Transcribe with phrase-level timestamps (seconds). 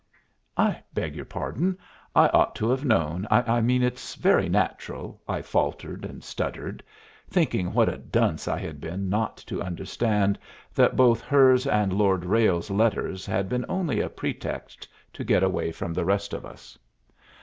[0.57, 1.77] "I beg your pardon,
[2.15, 6.81] I ought to have known; I mean, it's very natural," I faltered and stuttered,
[7.29, 10.39] thinking what a dunce I had been not to understand
[10.73, 15.71] that both hers and Lord Ralles's letters had been only a pretext to get away
[15.71, 16.79] from the rest of us.